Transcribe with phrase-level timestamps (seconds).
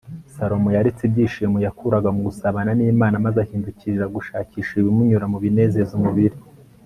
[0.35, 6.37] salomo yaretse ibyishimo yakuraga mu gusabana n'imana maze ahindukirira gushakira ibimunyura mu binezeza umubiri